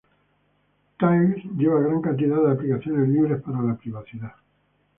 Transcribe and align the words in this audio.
Tails 0.97 1.45
lleva 1.55 1.79
gran 1.81 2.01
cantidad 2.01 2.41
de 2.43 2.51
aplicaciones 2.53 3.07
libres 3.09 3.39
para 3.43 3.61
la 3.61 3.75
privacidad 3.77 4.31